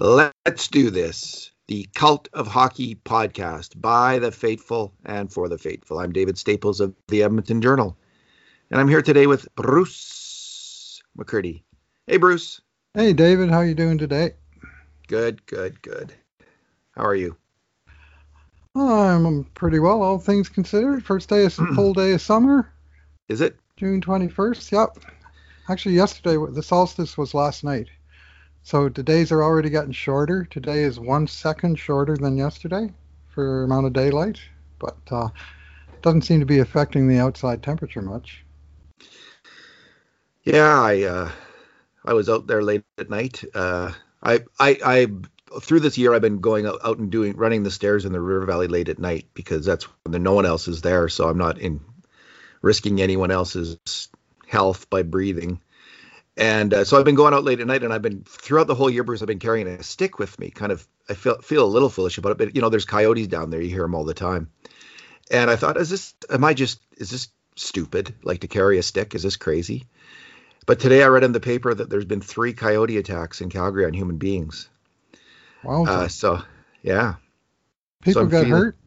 [0.00, 1.50] Let's do this.
[1.66, 5.98] The Cult of Hockey podcast by the faithful and for the faithful.
[5.98, 7.96] I'm David Staples of the Edmonton Journal,
[8.70, 11.64] and I'm here today with Bruce McCurdy.
[12.06, 12.60] Hey, Bruce.
[12.94, 13.50] Hey, David.
[13.50, 14.34] How you doing today?
[15.08, 16.12] Good, good, good.
[16.92, 17.36] How are you?
[18.76, 21.04] I'm pretty well, all things considered.
[21.04, 22.72] First day of full day of summer.
[23.28, 24.70] Is it June 21st?
[24.70, 25.04] Yep.
[25.68, 27.88] Actually, yesterday the solstice was last night.
[28.68, 30.44] So the days are already getting shorter.
[30.44, 32.92] Today is one second shorter than yesterday
[33.28, 34.42] for amount of daylight,
[34.78, 35.28] but uh,
[36.02, 38.44] doesn't seem to be affecting the outside temperature much.
[40.42, 41.30] Yeah, I uh,
[42.04, 43.42] I was out there late at night.
[43.54, 45.06] Uh, I I I
[45.62, 48.20] through this year I've been going out, out and doing running the stairs in the
[48.20, 51.38] river valley late at night because that's when no one else is there, so I'm
[51.38, 51.80] not in
[52.60, 53.78] risking anyone else's
[54.46, 55.62] health by breathing.
[56.38, 58.74] And uh, so I've been going out late at night, and I've been throughout the
[58.76, 59.22] whole year, Bruce.
[59.22, 60.50] I've been carrying a stick with me.
[60.50, 63.26] Kind of, I feel feel a little foolish about it, but you know, there's coyotes
[63.26, 63.60] down there.
[63.60, 64.48] You hear them all the time.
[65.32, 66.14] And I thought, is this?
[66.30, 66.80] Am I just?
[66.96, 68.14] Is this stupid?
[68.22, 69.16] Like to carry a stick?
[69.16, 69.88] Is this crazy?
[70.64, 73.84] But today I read in the paper that there's been three coyote attacks in Calgary
[73.84, 74.68] on human beings.
[75.64, 75.86] Wow.
[75.86, 76.40] Uh, so
[76.82, 77.16] yeah.
[78.00, 78.77] People so got feeling, hurt.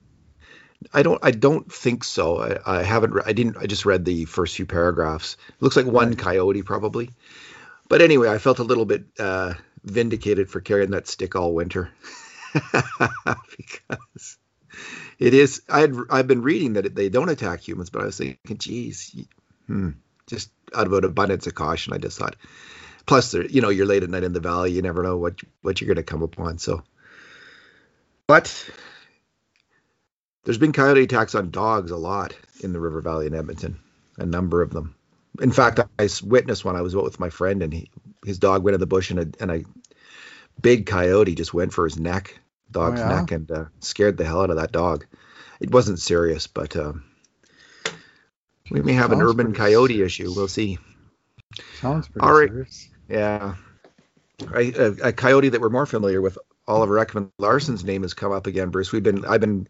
[0.93, 1.19] I don't.
[1.23, 2.39] I don't think so.
[2.41, 3.13] I, I haven't.
[3.25, 3.57] I didn't.
[3.57, 5.38] I just read the first few paragraphs.
[5.49, 6.17] It looks like one Right.
[6.17, 7.11] coyote probably.
[7.88, 11.89] But anyway, I felt a little bit uh, vindicated for carrying that stick all winter
[13.57, 14.38] because
[15.19, 15.61] it is.
[15.69, 15.95] I had.
[16.09, 19.16] I've been reading that they don't attack humans, but I was thinking, geez,
[19.67, 19.91] hmm,
[20.27, 22.35] just out of an abundance of caution, I just thought.
[23.05, 24.71] Plus, there- you know, you're late at night in the valley.
[24.71, 26.57] You never know what what you're going to come upon.
[26.57, 26.83] So,
[28.27, 28.69] but
[30.44, 33.80] there's been coyote attacks on dogs a lot in the River Valley in Edmonton,
[34.17, 34.95] a number of them.
[35.42, 36.75] In fact, I witnessed one.
[36.75, 37.89] I was out with my friend, and he,
[38.25, 39.64] his dog went in the bush, and a, and a
[40.62, 42.38] big coyote just went for his neck,
[42.69, 43.19] dog's Oh, yeah?
[43.19, 45.06] neck, and uh, scared the hell out of that dog.
[45.59, 47.03] It wasn't serious, but um,
[48.69, 50.13] we may have an urban coyote serious.
[50.13, 50.34] issue.
[50.35, 50.78] We'll see.
[51.80, 52.50] Sounds pretty All right.
[52.50, 52.90] serious.
[53.07, 53.56] Yeah.
[54.53, 56.38] A coyote that we're more familiar with,
[56.71, 58.91] Oliver Ekman Larsson's name has come up again, Bruce.
[58.91, 59.67] We've been I've been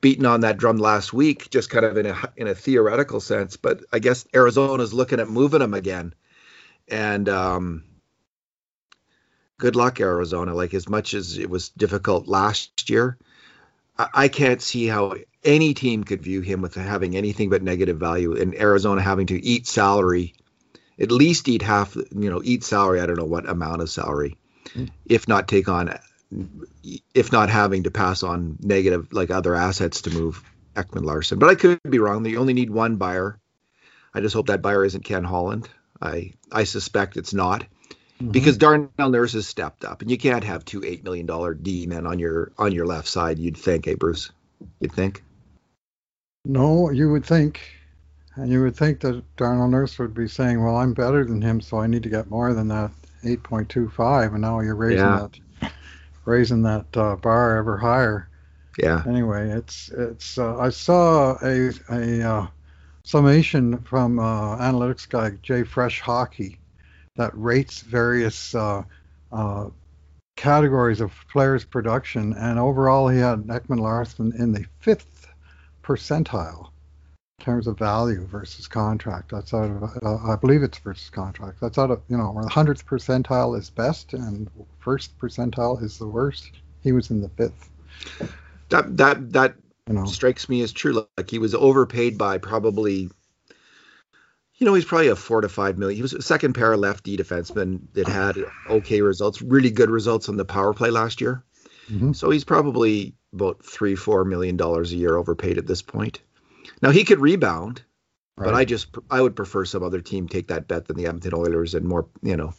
[0.00, 3.56] beating on that drum last week, just kind of in a in a theoretical sense,
[3.56, 6.14] but I guess Arizona's looking at moving him again.
[6.88, 7.84] And um
[9.58, 10.54] good luck, Arizona.
[10.54, 13.18] Like as much as it was difficult last year,
[13.98, 15.14] I, I can't see how
[15.44, 19.44] any team could view him with having anything but negative value and Arizona having to
[19.44, 20.34] eat salary
[20.98, 23.00] at least eat half, you know, eat salary.
[23.00, 24.36] I don't know what amount of salary,
[24.72, 24.86] Hmm.
[25.04, 25.98] if not take on,
[27.14, 30.42] if not having to pass on negative like other assets to move
[30.74, 31.38] Ekman Larsson.
[31.38, 32.22] But I could be wrong.
[32.22, 33.38] They only need one buyer.
[34.14, 35.68] I just hope that buyer isn't Ken Holland.
[36.00, 37.64] I I suspect it's not
[38.20, 38.32] Mhm.
[38.32, 41.86] because Darnell Nurse has stepped up, and you can't have two eight million dollar D
[41.86, 43.38] men on your on your left side.
[43.38, 44.30] You'd think, hey Bruce,
[44.80, 45.22] you'd think.
[46.44, 47.60] no, you would think,
[48.36, 51.60] and you would think that Darnell Nurse would be saying, "Well, I'm better than him,
[51.60, 52.92] so I need to get more than that
[53.24, 55.18] 8.25," and now you're raising Yeah.
[55.20, 55.38] that
[56.26, 58.28] raising that uh, bar ever higher.
[58.78, 59.02] Yeah.
[59.06, 60.36] anyway, it's it's.
[60.36, 62.46] Uh, I saw a a uh,
[63.04, 66.58] summation from uh, analytics guy JFresh Hockey
[67.16, 68.82] that rates various uh,
[69.32, 69.68] uh,
[70.36, 75.28] categories of players' production, and overall he had Ekman Larsson in the fifth
[75.82, 76.68] percentile
[77.40, 79.30] terms of value versus contract.
[79.30, 81.60] That's out of uh, I believe it's versus contract.
[81.60, 85.98] That's out of you know where the hundredth percentile is best and first percentile is
[85.98, 86.50] the worst.
[86.82, 87.70] He was in the fifth.
[88.70, 89.54] That that that
[89.88, 90.04] You know.
[90.06, 91.06] strikes me as true.
[91.16, 93.10] Like he was overpaid by probably,
[94.56, 95.96] you know, he's probably a four to five million.
[95.96, 98.36] He was a second pair lefty defenseman that had
[98.68, 101.44] okay results, really good results on the power play last year.
[101.90, 102.16] Mhm.
[102.16, 106.20] So he's probably about three, four million dollars a year overpaid at this point.
[106.82, 107.82] Now he could rebound,
[108.36, 111.34] but I just I would prefer some other team take that bet than the Edmonton
[111.34, 112.54] Oilers and more, you know.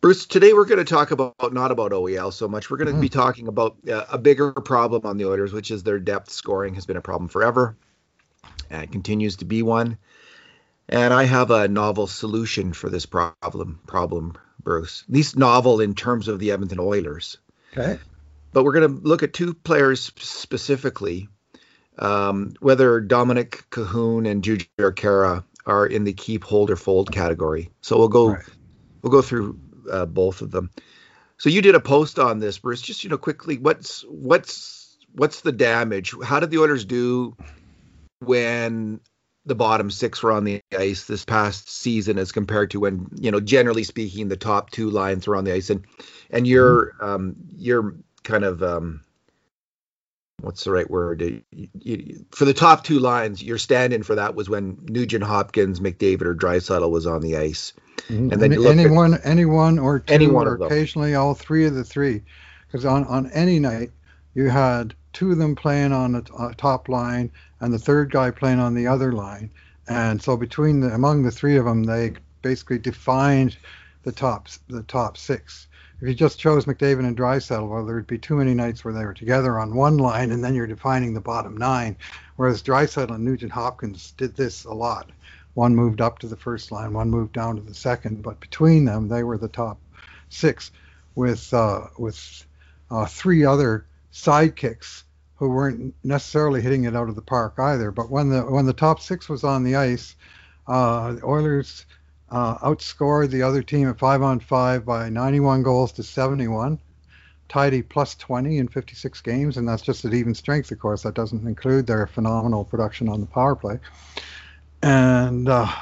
[0.00, 2.70] Bruce, today we're going to talk about not about OEL so much.
[2.70, 3.00] We're going to Mhm.
[3.00, 6.74] be talking about uh, a bigger problem on the Oilers, which is their depth scoring
[6.74, 7.76] has been a problem forever,
[8.70, 9.98] and it continues to be one.
[10.88, 13.80] And I have a novel solution for this problem.
[13.88, 15.04] Problem, Bruce.
[15.08, 17.38] At least novel in terms of the Edmonton Oilers
[17.76, 17.98] Okay.
[18.52, 21.28] but we're going to look at two players specifically,
[21.98, 27.70] um, whether Dominic Kahun and Jujhar Khaira are in the keep, hold, or fold category.
[27.80, 28.44] So we'll go Right.
[29.02, 29.58] we'll go through
[29.90, 30.70] uh, both of them.
[31.38, 32.82] So you did a post on this, Bruce.
[32.82, 36.14] Just you know, quickly, what's what's what's the damage?
[36.22, 37.36] How did the Oilers do
[38.20, 39.00] when
[39.46, 43.30] the bottom six were on the ice this past season as compared to when you
[43.30, 45.86] know generally speaking the top two lines were on the ice and
[46.30, 49.02] and your um your kind of um
[50.40, 54.34] what's the right word you, you, for the top two lines your stand-in for that
[54.34, 57.72] was when Nugent Hopkins McDavid or Draisaitl was on the ice
[58.08, 58.32] mm-hmm.
[58.32, 62.22] and then anyone at, anyone or two anyone or occasionally all three of the three
[62.66, 63.90] because on on any night
[64.34, 67.30] you had two of them playing on the uh, top line
[67.60, 69.50] and the third guy playing on the other line.
[69.88, 72.12] And so between the among the three of them, they
[72.42, 73.56] basically defined
[74.04, 75.66] the top the top six.
[76.00, 79.04] If you just chose McDavid and Draisaitl, well, there'd be too many nights where they
[79.04, 81.96] were together on one line, and then you're defining the bottom nine.
[82.36, 85.10] Whereas Draisaitl and Nugent Hopkins did this a lot.
[85.54, 88.84] One moved up to the first line, one moved down to the second, but between
[88.84, 89.80] them, they were the top
[90.28, 90.70] six,
[91.16, 92.46] with uh, with
[92.92, 95.02] uh, three other sidekicks
[95.34, 97.90] who weren't necessarily hitting it out of the park either.
[97.90, 100.14] But when the when the top six was on the ice,
[100.68, 101.86] uh, the Oilers
[102.30, 106.78] uh, outscored the other team at five on five by 91 goals to 71.
[107.48, 111.02] Tidy plus 20 in 56 games, and that's just at even strength, of course.
[111.02, 113.78] That doesn't include their phenomenal production on the power play.
[114.82, 115.72] And uh,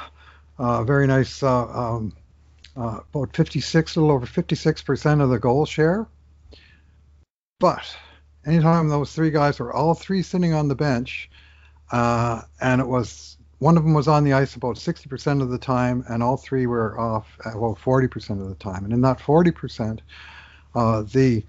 [0.57, 2.13] uh very nice, uh, um,
[2.77, 6.07] uh, about 56, a little over 56% of the goal share.
[7.59, 7.83] But
[8.45, 11.29] anytime those three guys were all three sitting on the bench,
[11.91, 15.57] uh, and it was one of them was on the ice about 60% of the
[15.57, 18.83] time, and all three were off about 40% of the time.
[18.83, 19.99] And in that 40%,
[20.75, 21.43] uh, the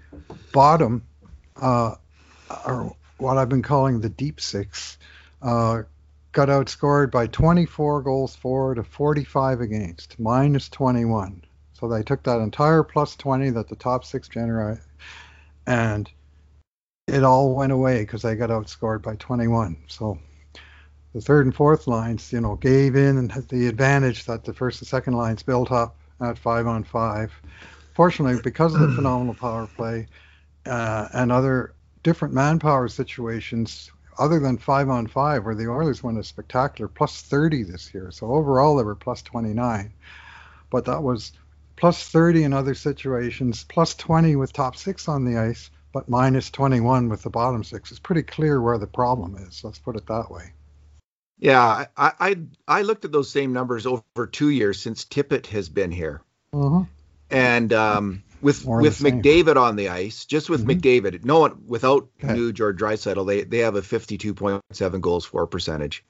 [0.51, 1.03] bottom,
[1.61, 1.95] uh,
[2.65, 4.97] or what I've been calling the deep six,
[5.41, 5.83] uh,
[6.31, 11.43] got outscored by 24 goals for to 45 against, minus 21.
[11.73, 14.79] So they took that entire plus 20 that the top six generate
[15.69, 16.09] and
[17.07, 19.77] it all went away because I got outscored by 21.
[19.87, 20.19] So
[21.13, 24.53] the third and fourth lines, you know, gave in and had the advantage that the
[24.53, 27.31] first and second lines built up at five on five.
[27.95, 30.07] Fortunately, because of the phenomenal power play
[30.65, 31.73] uh, and other
[32.03, 37.21] different manpower situations, other than five on five, where the Oilers went a spectacular plus
[37.21, 38.11] 30 this year.
[38.11, 39.91] So overall, they were plus 29.
[40.69, 41.31] But that was
[41.75, 46.51] plus 30 in other situations, plus 20 with top six on the ice but minus
[46.51, 47.89] 21 with the bottom six.
[47.91, 49.63] It's pretty clear where the problem is.
[49.63, 50.53] Let's put it that way.
[51.39, 52.35] Yeah, I I,
[52.67, 56.21] I looked at those same numbers over two years since Tippett has been here,
[56.53, 56.83] mm-hmm.
[57.29, 60.79] and um, with More with McDavid on the ice, just with mm-hmm.
[60.79, 62.33] McDavid, no one without okay.
[62.33, 66.03] Nuge or Draisaitl, they they have a 52.7 goals for percentage.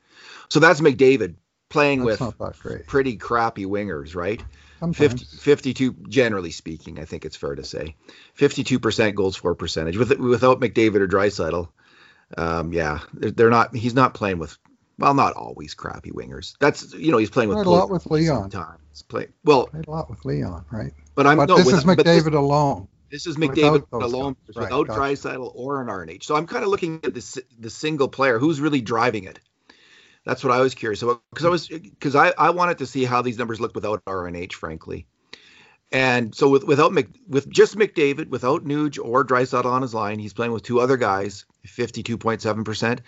[0.49, 1.35] So that's McDavid
[1.69, 4.43] playing that's with pretty crappy wingers, right?
[4.93, 7.95] 50, 52 generally speaking, I think it's fair to say.
[8.37, 11.69] 52% goals for percentage with without McDavid or Draisaitl.
[12.37, 14.57] Um, yeah, they're, they're, not he's not playing with
[14.99, 16.55] well, not always crappy wingers.
[16.59, 18.49] That's you know, he's playing with a lot with Leon.
[18.49, 19.03] Times.
[19.07, 20.93] Play well, played a lot with Leon, right?
[21.15, 22.87] But I'm but no, this with, is McDavid this, alone.
[23.09, 24.55] This is McDavid alone guys.
[24.55, 25.37] without right, gotcha.
[25.37, 26.23] Or an RNH.
[26.23, 29.39] So I'm kind of looking at the the single player who's really driving it.
[30.25, 33.05] That's what I was curious about because I was because I, I wanted to see
[33.05, 35.07] how these numbers looked without RNH, frankly.
[35.91, 40.19] And so with without Mc, with just McDavid, without Nuge or Draisaitl on his line,
[40.19, 43.01] he's playing with two other guys, 52.7 percent.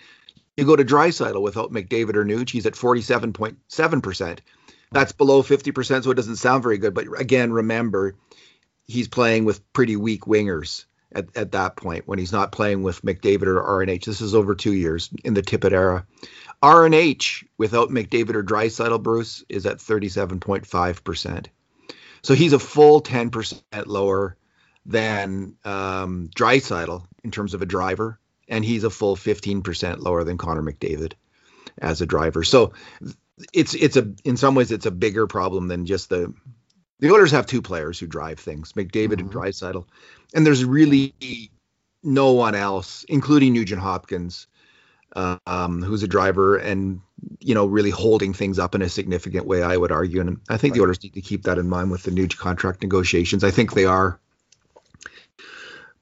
[0.56, 4.42] You go to Draisaitl without McDavid or Nuge, he's at 47.7 percent.
[4.90, 6.94] That's below 50 percent, so it doesn't sound very good.
[6.94, 8.14] But again, remember,
[8.86, 10.84] he's playing with pretty weak wingers
[11.14, 14.04] at, at that point when he's not playing with McDavid or RNH.
[14.04, 16.06] This is over two years in the Tippett era.
[16.62, 21.46] RNH without McDavid or Draisaitl, Bruce, is at 37.5%.
[22.22, 24.36] So he's a full 10% lower
[24.86, 26.30] than um,
[27.24, 28.18] in terms of a driver,
[28.48, 31.14] and he's a full 15% lower than Connor McDavid
[31.78, 32.44] as a driver.
[32.44, 32.72] So
[33.52, 36.32] it's it's a in some ways it's a bigger problem than just the
[37.00, 39.20] the Oilers have two players who drive things, McDavid mm-hmm.
[39.20, 39.86] and Draisaitl,
[40.34, 41.14] and there's really
[42.02, 44.46] no one else, including Nugent Hopkins,
[45.16, 47.00] um, who's a driver and
[47.40, 49.62] you know really holding things up in a significant way.
[49.62, 50.78] I would argue, and I think right.
[50.78, 53.44] the Oilers need to keep that in mind with the new contract negotiations.
[53.44, 54.18] I think they are.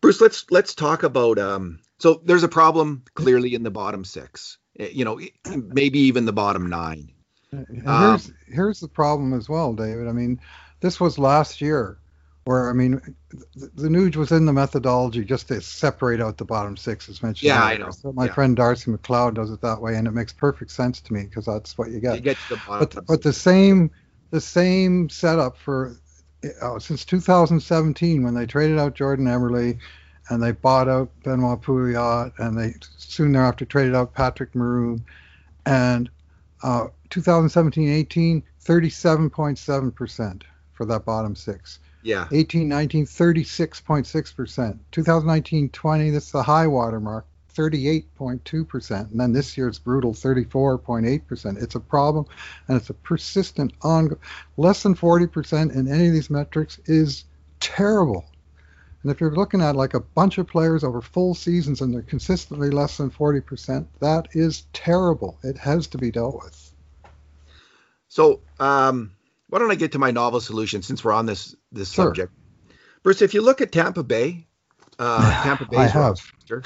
[0.00, 1.38] Bruce, let's let's talk about.
[1.38, 4.58] Um, so there's a problem clearly in the bottom six.
[4.78, 5.20] Eh, you know,
[5.56, 7.12] maybe even the bottom nine.
[7.50, 10.08] here's um, here's the problem as well, David.
[10.08, 10.40] I mean,
[10.80, 11.98] this was last year
[12.44, 13.00] where I mean,
[13.54, 17.22] the, the Nuge was in the methodology just to separate out the bottom six, as
[17.22, 17.48] mentioned.
[17.48, 17.74] Yeah, earlier.
[17.74, 17.90] I know.
[17.90, 18.32] So my yeah.
[18.32, 21.44] friend Darcy McLeod does it that way, and it makes perfect sense to me because
[21.44, 22.16] that's what you get.
[22.16, 23.90] You get the but the, but the same
[24.30, 25.96] the same setup for
[26.62, 29.78] uh, since 2017 when they traded out Jordan Eberle
[30.30, 35.04] and they bought out Benoit Pouliot and they soon thereafter traded out Patrick Maroon
[35.66, 36.08] and
[36.62, 41.78] Uh, 2017-18, 37.7% for that bottom six.
[42.02, 42.28] Yeah.
[42.30, 44.78] 18, 19, 36.6%.
[44.92, 49.10] 2019, 20, this is the high water mark, 38.2%.
[49.10, 51.62] And then this year's brutal 34.8%.
[51.62, 52.26] It's a problem
[52.68, 54.16] and it's a persistent on
[54.56, 57.24] less than 40% in any of these metrics is
[57.58, 58.24] terrible.
[59.02, 62.02] And if you're looking at like a bunch of players over full seasons and they're
[62.02, 65.38] consistently less than 40%, that is terrible.
[65.42, 66.72] It has to be dealt with.
[68.08, 69.12] So, um,
[69.48, 72.06] why don't I get to my novel solution since we're on this this sure.
[72.06, 72.32] subject?
[73.02, 74.46] Bruce, if you look at Tampa Bay,
[74.98, 76.62] uh, Tampa Bay, roster,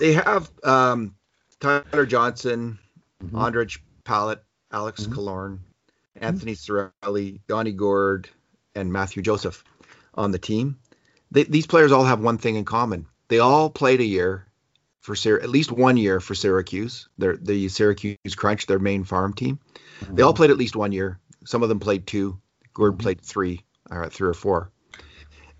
[0.00, 1.14] they have um,
[1.60, 2.78] Tyler Johnson,
[3.22, 3.36] mm-hmm.
[3.36, 4.40] Ondrej Palat,
[4.72, 5.12] Alex mm-hmm.
[5.12, 5.58] Killorn,
[6.16, 8.28] Anthony Cirelli, Donnie Gourde,
[8.74, 9.64] and Mathieu Joseph
[10.14, 10.78] on the team.
[11.30, 13.06] They, these players all have one thing in common.
[13.28, 14.46] They all played a year
[15.00, 17.08] for at least one year for Syracuse.
[17.18, 19.58] They're the Syracuse Crunch, their main farm team.
[20.00, 20.14] Mm-hmm.
[20.16, 21.18] They all played at least one year.
[21.44, 22.38] Some of them played two.
[22.74, 23.02] Gourde mm-hmm.
[23.02, 24.70] played three, or three or four.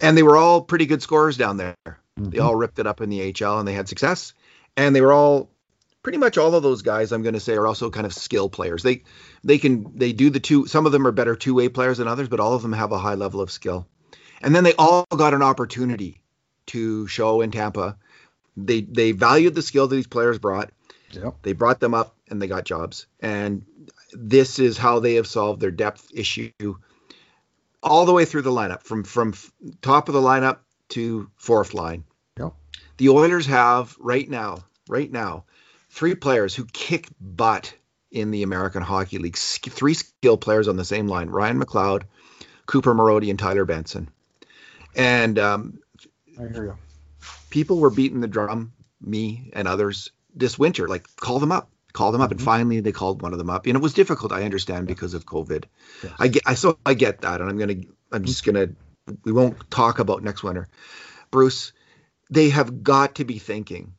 [0.01, 1.77] And they were all pretty good scorers down there.
[1.87, 2.31] Mm-hmm.
[2.31, 4.35] They all ripped it up in the HL and they had success.
[4.77, 5.51] And they were all
[6.03, 8.49] pretty much all of those guys I'm going to say are also kind of skill
[8.49, 8.83] players.
[8.83, 9.03] They
[9.43, 12.29] they can they do the two some of them are better two-way players than others,
[12.29, 13.87] but all of them have a high level of skill.
[14.41, 16.21] And then they all got an opportunity
[16.67, 17.97] to show in Tampa.
[18.57, 20.71] They they valued the skill that these players brought.
[21.13, 21.37] Yep.
[21.43, 23.07] They brought them up and they got jobs.
[23.21, 23.65] And
[24.13, 26.51] this is how they have solved their depth issue
[27.83, 29.35] all the way through the lineup from from
[29.83, 30.59] top of the lineup
[30.91, 32.05] to fourth line.
[32.39, 32.53] Yep.
[32.99, 35.45] The Oilers have right now, right now,
[35.91, 37.75] three players who kick butt
[38.11, 39.37] in the American Hockey League.
[39.37, 42.03] Three skill players on the same line: Ryan McLeod,
[42.67, 44.09] Cooper Marody, and Tyler Benson.
[44.97, 45.79] And um,
[46.39, 46.79] I hear you.
[47.51, 50.87] People were beating the drum, me and others, this winter.
[50.89, 52.39] Like, call them up, call them up, mm-hmm.
[52.39, 53.67] and finally they called one of them up.
[53.67, 55.65] And it was difficult, I understand, because of COVID.
[56.03, 56.13] Yes.
[56.19, 57.81] I get, I so I get that, and I'm gonna,
[58.13, 58.69] I'm just gonna,
[59.25, 60.69] we won't talk about next winter,
[61.31, 61.73] Bruce.
[62.31, 63.95] They have got to be thinking.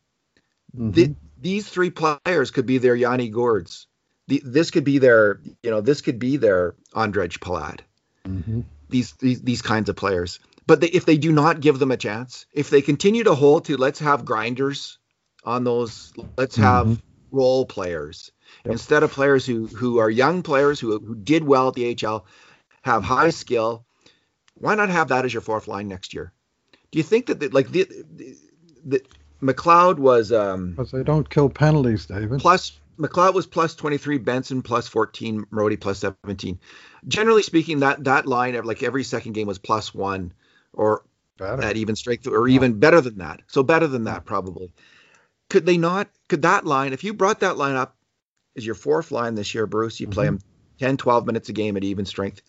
[0.76, 0.92] Mm-hmm.
[0.92, 3.88] The, these three players could be their Yanni Gourdes.
[4.28, 7.80] The, this could be their, you know, this could be their Ondrej Palat.
[8.28, 8.62] Mm-hmm.
[8.90, 10.40] These, these these kinds of players.
[10.70, 13.66] But they, if they do not give them a chance, if they continue to hold
[13.66, 15.00] to let's have grinders
[15.44, 17.36] on those, let's have mm-hmm.
[17.36, 18.32] role players
[18.64, 18.74] yep.
[18.74, 22.26] instead of players who who are young players who who did well at the HL,
[22.84, 23.84] have high skill.
[24.54, 26.34] Why not have that as your fourth line next year?
[26.92, 27.86] Do you think that the, like the,
[28.16, 28.38] the,
[28.86, 29.02] the
[29.42, 32.42] McLeod was um because they don't kill penalties, David.
[32.42, 36.60] Plus McLeod was plus 23, Benson plus 14, Marody plus 17.
[37.08, 40.32] Generally speaking, that that line of like every second game was plus one
[40.74, 41.04] or
[41.38, 41.62] better.
[41.62, 42.56] at even strength or yeah.
[42.56, 43.42] even better than that.
[43.48, 44.74] So better than that probably.
[45.50, 46.10] Could they not?
[46.28, 47.96] Could that line, if you brought that line up
[48.56, 50.14] as your fourth line this year, Bruce, you mm-hmm.
[50.14, 50.40] play them
[50.80, 52.42] 10, 12 minutes a game at even strength.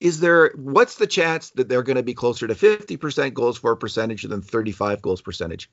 [0.00, 3.74] Is there what's the chance that they're going to be closer to 50% goals for
[3.74, 5.68] percentage than 35 goals percentage?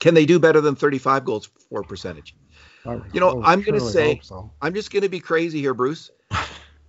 [0.00, 2.34] Can they do better than 35 goals for percentage?
[3.12, 4.50] You know, I'm going to say, so.
[4.62, 6.10] I'm just going to be crazy here, Bruce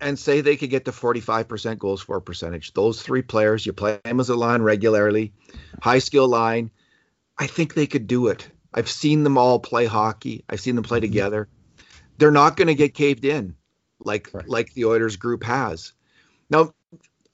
[0.02, 2.74] and say they could get to 45% goals for percentage.
[2.74, 5.34] Those three players, you play them as a line regularly,
[5.82, 6.72] high skill line.
[7.38, 8.50] I think they could do it.
[8.74, 10.44] I've seen them all play hockey.
[10.50, 11.48] I've seen them play together.
[12.18, 13.56] They're not going to get caved in
[14.04, 14.48] like right.
[14.48, 15.94] like the Oilers group has.
[16.50, 16.74] Now,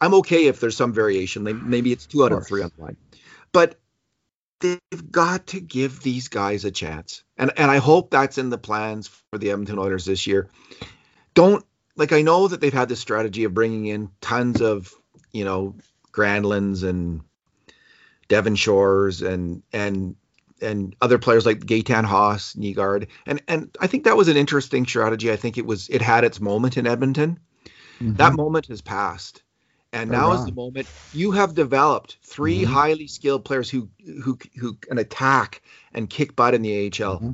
[0.02, 1.70] I'm okay if there's some variation.
[1.70, 2.98] Maybe it's two out of, of three on the line,
[3.52, 3.80] but
[4.60, 7.24] they've got to give these guys a chance.
[7.38, 10.50] And and I hope that's in the plans for the Edmonton Oilers this year.
[11.34, 11.66] Don't
[11.96, 14.94] like I know that they've had this strategy of bringing in tons of
[15.32, 15.76] you know
[16.12, 17.22] Granlunds and
[18.28, 20.16] Devin Shores and and
[20.62, 24.86] and other players like Gaetan Haas, Nygard, and and I think that was an interesting
[24.86, 25.32] strategy.
[25.32, 27.40] I think it was it had its moment in Edmonton.
[28.00, 28.16] Mm-hmm.
[28.16, 29.44] That moment has passed,
[29.94, 30.88] and now is the moment.
[31.14, 32.74] You have developed 3 mm-hmm.
[32.74, 33.90] highly skilled players who
[34.24, 35.62] who who can attack
[35.94, 37.18] and kick butt in the AHL.
[37.18, 37.32] Mm-hmm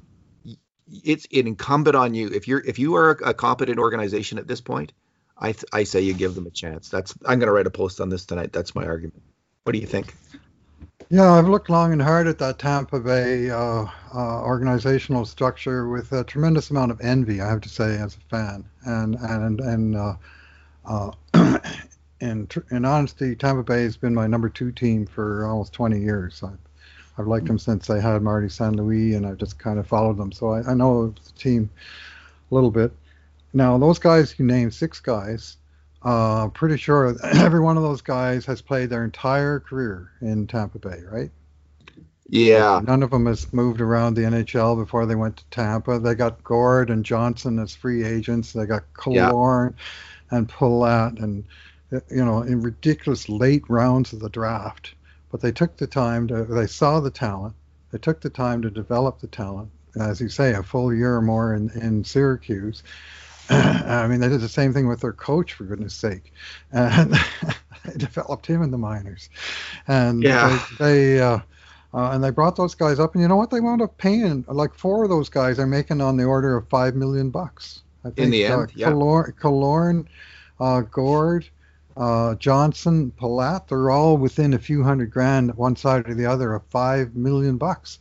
[1.03, 2.27] it's incumbent on you.
[2.29, 4.93] If you're if you are a, competent organization at this point
[5.41, 6.89] I, th- I say you give them a chance.
[6.89, 8.53] That's i'm going to write a post on this tonight.
[8.53, 9.23] That's my argument.
[9.63, 10.13] What do you think?
[11.09, 16.11] Yeah i've looked long and hard at that tampa bay uh, uh, organizational structure with
[16.13, 18.63] a tremendous amount of envy i have to say as a fan.
[18.85, 20.13] And and and uh,
[20.85, 21.11] uh
[22.21, 26.41] in, in honesty tampa bay has been my number two team for almost 20 years.
[26.43, 26.59] I've,
[27.17, 28.75] I've liked them since I had Marty St.
[28.75, 30.31] Louis, and I've just kind of followed them.
[30.31, 31.69] So I, I know the team
[32.49, 32.91] a little bit.
[33.53, 35.57] Now, those guys, you named six guys.
[36.03, 40.79] Uh, pretty sure every one of those guys has played their entire career in Tampa
[40.79, 41.29] Bay, right?
[42.31, 42.79] Yeah.
[42.87, 45.99] None of them has moved around the NHL before they went to Tampa.
[45.99, 48.53] They got Gourde and Johnson as free agents.
[48.53, 50.37] They got Killorn yeah.
[50.37, 51.43] and Palat and
[52.09, 54.95] you know in ridiculous late rounds of the draft.
[55.31, 56.43] But they took the time to.
[56.43, 57.55] They saw the talent.
[57.91, 59.69] They took the time to develop the talent.
[59.99, 62.83] As you say, a full year or more in, in Syracuse.
[63.49, 66.31] I mean, they did the same thing with their coach, for goodness sake.
[66.71, 67.13] And
[67.85, 69.29] they developed him in the minors.
[69.87, 70.63] And yeah.
[70.79, 71.39] they, they uh,
[71.93, 73.49] uh, and they brought those guys up, and you know what?
[73.49, 76.67] They wound up paying like four of those guys are making on the order of
[76.69, 77.83] five million bucks.
[78.05, 78.87] I think, In the end, uh, yeah.
[78.89, 80.07] Killorn, Killorn
[80.59, 81.49] uh, Gourde,
[81.97, 86.53] uh, Johnson, Palat, they're all within a few hundred grand, one side or the other,
[86.53, 87.99] of five million bucks.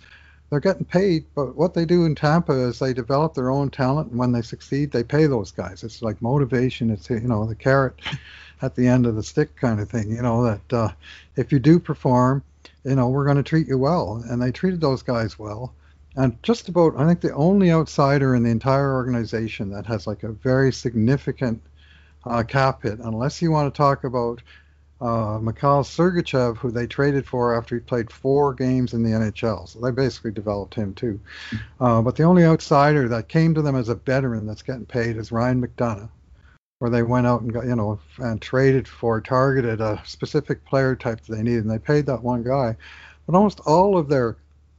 [0.49, 4.11] They're getting paid, but what they do in Tampa is they develop their own talent,
[4.11, 5.85] and when they succeed, they pay those guys.
[5.85, 6.91] It's like motivation.
[6.91, 8.01] It's you know the carrot
[8.63, 10.11] at the end of the stick kind of thing.
[10.11, 10.93] You know that uh,
[11.37, 12.43] if you do perform,
[12.85, 14.23] you know, we're going to treat you well.
[14.29, 15.75] And they treated those guys well.
[16.17, 20.23] And just about, I think the only outsider in the entire organization that has like
[20.23, 21.63] a very significant
[22.25, 24.43] uh, cap hit, unless you want to talk about
[25.01, 29.67] uh, Mikhail Sergachev, who they traded for after he played four games in the NHL.
[29.67, 31.19] So they basically developed him too.
[31.81, 35.17] Uh, but the only outsider that came to them as a veteran that's getting paid
[35.17, 36.11] is Ryan McDonagh
[36.81, 40.97] where they went out and got you know and traded for targeted a specific player
[40.97, 42.75] type that they needed and they paid that one guy
[43.27, 44.29] but almost all of their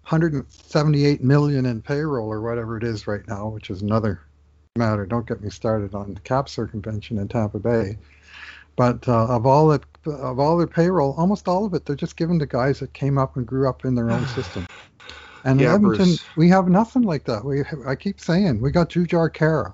[0.09, 4.19] 178 million in payroll or whatever it is right now which is another
[4.77, 5.05] matter.
[5.05, 7.97] Don't get me started on cap circumvention in Tampa Bay.
[8.77, 12.17] But uh, of all that of all their payroll almost all of it they're just
[12.17, 14.65] given to guys that came up and grew up in their own system.
[15.43, 16.25] And yeah, Edmonton, Bruce.
[16.37, 17.43] we have nothing like that.
[17.43, 19.73] We, I keep saying, we got Jujhar Khaira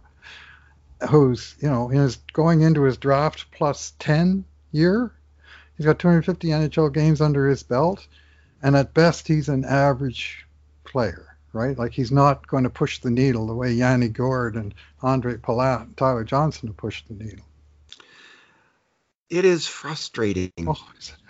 [1.10, 5.14] who's you know his going into his draft plus 10 year.
[5.78, 8.08] He's got 250 nhl games under his belt
[8.64, 10.48] and at best he's an average
[10.86, 11.78] player right?
[11.78, 15.84] Like he's not going to push the needle the way yanni gourde and andre palat
[15.84, 17.46] and tyler johnson have pushed the needle.
[19.30, 20.52] It is frustrating.
[20.66, 20.78] Oh,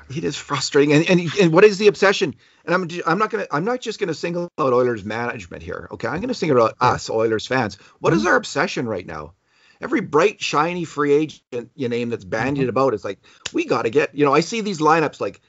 [0.10, 0.24] it?
[0.24, 0.94] Is frustrating.
[0.94, 2.36] And, and and what is the obsession?
[2.66, 5.88] And i'm i'm not to i'm not just going to single out oilers management here
[5.92, 6.08] okay?
[6.08, 7.76] I'm going to single out us oilers fans.
[8.00, 8.20] What mm-hmm.
[8.20, 9.34] is our obsession right now?
[9.80, 12.70] Every bright, shiny free agent you name that's bandied mm-hmm.
[12.70, 13.20] about is like,
[13.54, 15.40] we got to get, you know, I see these lineups like,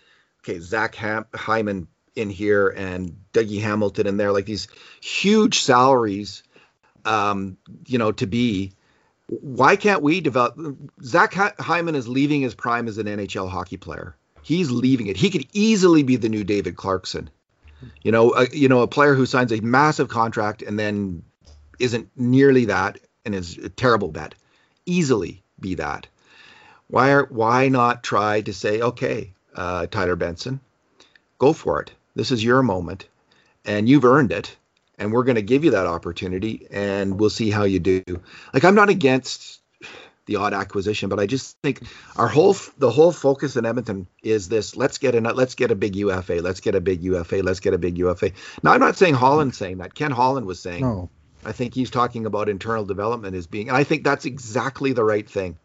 [0.43, 4.69] okay, Zach Ham- Hyman in here and Dougie Hamilton in there, like these
[5.01, 6.43] huge salaries,
[7.05, 8.73] um, you know, to be.
[9.29, 10.59] Why can't we develop?
[11.03, 14.17] Zach Hyman is leaving his prime as an NHL hockey player.
[14.43, 15.19] He's leaving it.
[15.19, 17.29] He could easily be the new David Clarkson.
[18.03, 21.23] You know, a, you know, a player who signs a massive contract and then
[21.79, 24.35] isn't nearly that and is a terrible bet.
[24.87, 26.07] Easily be that.
[26.89, 30.61] Why are why not try to say, okay, uh, Tyler Benson,
[31.39, 31.93] go for it.
[32.19, 33.07] This is your moment,
[33.65, 34.57] and you've earned it,
[34.99, 38.03] and we're going to give you that opportunity, and we'll see how you do.
[38.53, 39.61] Like I'm not against
[40.27, 41.81] the odd acquisition, but I just think
[42.17, 45.77] our whole the whole focus in Edmonton is this: let's get a let's get a
[45.77, 48.33] big UFA, let's get a big UFA, let's get a big UFA.
[48.65, 49.95] Now I'm not saying Holland's saying that.
[49.95, 51.11] Ken Holland was saying no.
[51.45, 55.05] I think he's talking about internal development as being, and I think that's exactly the
[55.05, 55.57] right thing.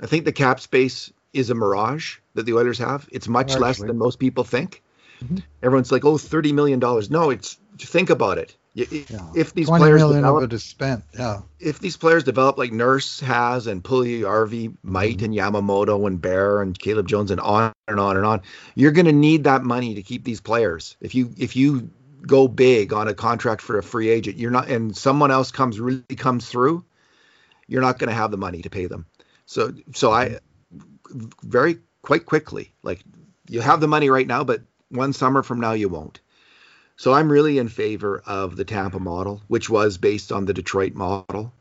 [0.00, 3.06] I think the cap space is a mirage that the Oilers have.
[3.12, 4.82] It's much less than most people think.
[5.24, 5.38] Mm-hmm.
[5.62, 8.56] Everyone's like, "Oh, thirty million dollars." No, it's think about it.
[8.74, 9.30] If, yeah.
[9.36, 11.42] if these players develop, of it is spent, yeah.
[11.60, 15.24] If these players develop like Nurse has and Puljujarvi might mm-hmm.
[15.26, 18.40] and Yamamoto and Bear and Caleb Jones and on and on and on,
[18.74, 20.96] you're going to need that money to keep these players.
[21.02, 21.90] If you if you
[22.26, 25.78] go big on a contract for a free agent, you're not, and someone else comes
[25.78, 26.84] really comes through,
[27.66, 29.06] you're not going to have the money to pay them.
[29.46, 30.38] So, so I
[31.42, 33.02] very quite quickly, like
[33.48, 36.20] you have the money right now, but one summer from now you won't.
[36.96, 40.94] So I'm really in favor of the Tampa model, which was based on the Detroit
[40.94, 41.52] model.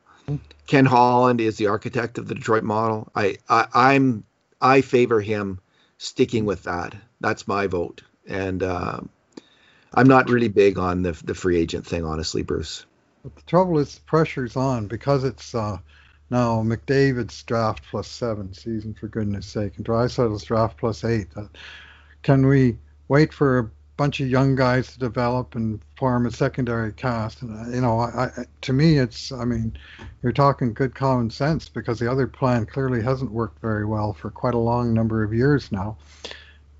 [0.67, 3.11] Ken Holland is the architect of the Detroit model.
[3.15, 4.23] I, I I'm
[4.61, 5.59] I favor him
[5.97, 6.95] sticking with that.
[7.19, 8.03] That's my vote.
[8.27, 8.99] And uh,
[9.93, 12.85] I'm not really big on the the free agent thing, honestly, Bruce.
[13.23, 15.77] But the trouble is, the pressure's on because it's uh,
[16.29, 21.27] now McDavid's draft plus seven season, for goodness sake, and Draisaitl's draft plus eight.
[21.35, 21.47] Uh,
[22.21, 22.77] can we
[23.11, 27.41] wait for a bunch of young guys to develop and form a secondary cast?
[27.41, 29.77] And uh, you know, I, I, to me, it's I mean,
[30.23, 34.31] you're talking good common sense because the other plan clearly hasn't worked very well for
[34.31, 35.97] quite a long number of years now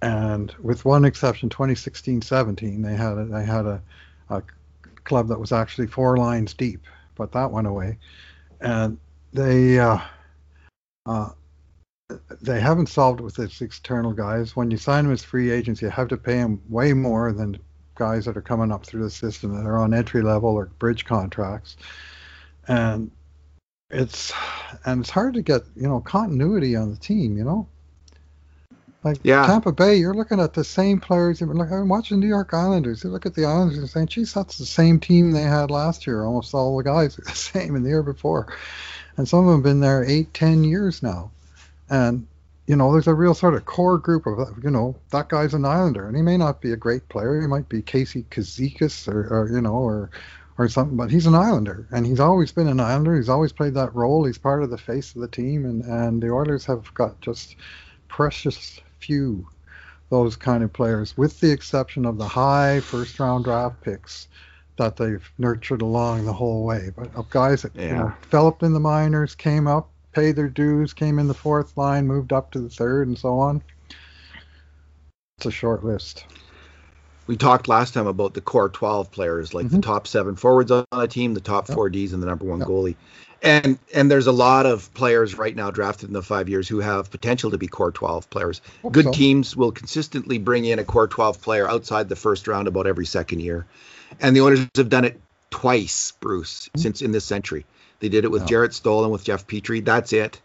[0.02, 3.82] and with one exception, 2016-17, they had a, they had a,
[4.30, 4.41] a
[5.04, 6.82] club that was actually four lines deep,
[7.15, 7.98] but that went away,
[8.62, 8.98] and
[9.34, 10.00] they uh,
[11.06, 11.30] uh,
[12.41, 14.56] they haven't solved it with its external guys.
[14.56, 17.60] When you sign them as free agents, you have to pay them way more than
[17.95, 21.06] guys that are coming up through the system that are on entry level or bridge
[21.06, 21.78] contracts,
[22.67, 23.12] and
[23.89, 24.32] it's
[24.86, 27.38] and it's hard to get you know continuity on the team.
[27.38, 27.67] You know,
[29.04, 29.45] like yeah.
[29.45, 31.41] Tampa Bay, you're looking at the same players.
[31.41, 33.04] Like I'm watching the New York Islanders.
[33.04, 36.06] You look at the Islanders and saying, "Geez, that's the same team they had last
[36.06, 36.24] year.
[36.24, 38.54] Almost all the guys are the same in the year before."
[39.17, 41.32] And some of them have been there eight, ten years now.
[41.91, 42.25] And
[42.67, 45.65] you know, there's a real sort of core group of, you know, that guy's an
[45.65, 47.41] Islander, and he may not be a great player.
[47.41, 50.10] He might be Casey Cizikas or, or you know, or
[50.58, 53.15] or something, but he's an Islander, and he's always been an Islander.
[53.15, 54.25] He's always played that role.
[54.25, 57.56] He's part of the face of the team, and and the Oilers have got just
[58.08, 59.47] precious few
[60.10, 64.27] those kind of players, with the exception of the high first round draft picks
[64.77, 66.91] that they've nurtured along the whole way.
[66.95, 67.88] But of guys that yeah.
[67.88, 71.78] you know, developed in the minors, came up, paid their dues, came in the fourth
[71.78, 73.62] line, moved up to the third, and so on.
[75.38, 76.26] It's a short list.
[77.28, 79.78] We talked last time about the core 12 players, like mm-hmm.
[79.78, 81.76] the top seven forwards on a team, the top yep.
[81.76, 82.67] four Ds, and the number one yep.
[82.67, 82.95] goalie
[83.41, 86.80] and and there's a lot of players right now drafted in the five years who
[86.80, 88.62] have potential to be core 12 players.
[88.89, 89.12] Good so.
[89.12, 93.06] teams will consistently bring in a core 12 player outside the first round about every
[93.06, 93.65] second year,
[94.19, 95.19] and the Oilers have done it
[95.50, 96.82] twice, Bruce, mm-hmm.
[96.82, 97.65] since in this century.
[98.01, 98.47] They did it with yeah.
[98.47, 99.83] Jarrett Stoll and with Jeff Petry.
[99.83, 100.41] That's it.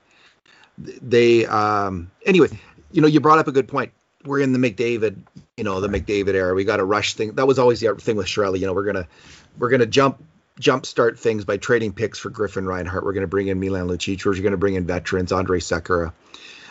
[0.79, 2.49] They um anyway,
[2.93, 3.93] you know, you brought up a good point.
[4.25, 5.17] We're in the McDavid,
[5.57, 6.55] you know, the McDavid era.
[6.55, 7.33] We got a rush thing.
[7.33, 8.61] That was always the thing with Chiarelli.
[8.61, 9.09] You know, we're gonna
[9.59, 10.23] we're gonna jump
[10.61, 13.05] jumpstart things by trading picks for Griffin Reinhart.
[13.05, 14.25] We're going to bring in Milan Lucic.
[14.25, 16.13] We're going to bring in veterans, Andre Sekera.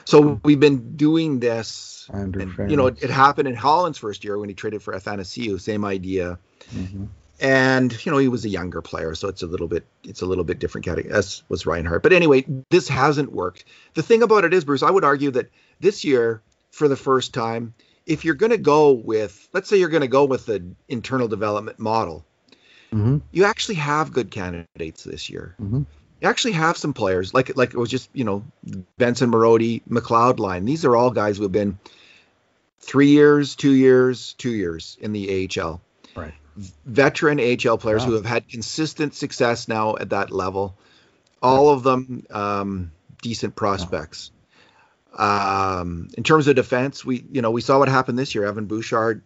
[0.05, 2.09] So we've been doing this.
[2.11, 2.35] And,
[2.69, 5.59] you know, it, it, happened in Holland's first year when he traded for Athanasiou.
[5.59, 6.37] Same idea.
[6.71, 7.05] Mm-hmm.
[7.39, 10.25] And you know, he was a younger player, so it's a little bit it's a
[10.25, 11.13] little bit different category.
[11.13, 12.03] As was Reinhart.
[12.03, 13.65] But anyway, this hasn't worked.
[13.93, 17.33] The thing about it is, Bruce, I would argue that this year, for the first
[17.33, 17.73] time,
[18.05, 21.27] if you're going to go with, let's say you're going to go with the internal
[21.27, 22.25] development model,
[22.93, 23.17] mm-hmm.
[23.31, 25.55] you actually have good candidates this year.
[25.61, 25.83] Mm-hmm.
[26.21, 28.45] You actually have some players like like it was just you know
[28.97, 30.63] Benson, Marody, McLeod line.
[30.63, 31.77] These are all guys who have been
[32.79, 35.81] three years, two years, two years in the AHL.
[36.15, 36.33] Right.
[36.57, 40.77] Veteran AHL players who have had consistent success now at that level.
[41.41, 42.91] All of them um,
[43.21, 44.31] decent prospects.
[45.17, 48.45] Um, in terms of defense, we you know we saw what happened this year.
[48.45, 49.21] Evan Bouchard,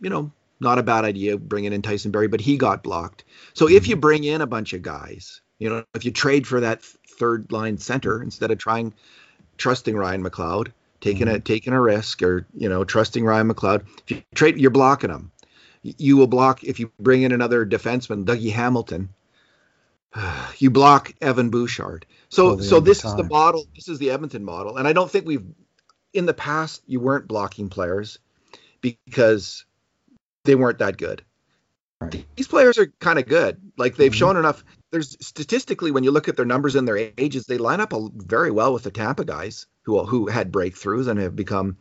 [0.00, 3.24] you know, not a bad idea bringing in Tyson Barrie, but he got blocked.
[3.54, 4.00] So if you mm-hmm.
[4.00, 7.78] bring in a bunch of guys, you know, if you trade for that third line
[7.78, 8.92] center instead of trying
[9.56, 11.36] trusting Ryan McLeod, taking mm-hmm.
[11.36, 15.10] a taking a risk, or you know, trusting Ryan McLeod, if you trade, you're blocking
[15.10, 15.30] them.
[15.84, 19.10] You will block if you bring in another defenseman, Dougie Hamilton.
[20.58, 22.06] You block Evan Bouchard.
[22.28, 23.10] So so this time.
[23.10, 23.66] is the model.
[23.74, 25.44] This is the Edmonton model, and I don't think we've
[26.12, 28.20] in the past you weren't blocking players
[28.80, 29.66] because
[30.44, 31.24] they weren't that good.
[32.00, 32.24] Right.
[32.36, 33.60] These players are kind of good.
[33.76, 34.18] Like they've mm-hmm.
[34.18, 34.64] shown enough.
[34.92, 38.08] There's statistically, when you look at their numbers and their ages, they line up a,
[38.14, 41.76] very well with the Tampa guys who who had breakthroughs and have become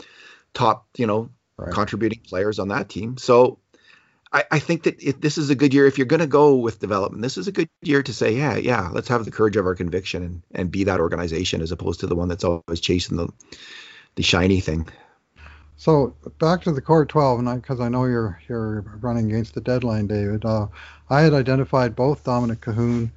[0.53, 1.73] top, you know, right.
[1.73, 3.17] contributing players on that team.
[3.17, 3.59] So
[4.33, 6.55] I, I think that it, this is a good year if you're going to go
[6.55, 7.21] with development.
[7.21, 9.75] This is a good year to say, yeah, yeah, let's have the courage of our
[9.75, 13.29] conviction and and be that organization as opposed to the one that's always chasing the
[14.15, 14.87] the shiny thing.
[15.75, 19.53] So back to the core 12, and because I, I, know you're you're running against
[19.53, 20.45] the deadline, David.
[20.45, 20.67] Uh,
[21.09, 23.11] I had identified both Dominic Kahun,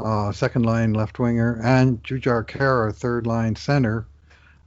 [0.00, 4.06] uh, second line left winger, and Jujhar Khaira, third line center,